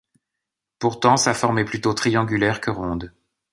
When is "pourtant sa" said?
0.79-1.35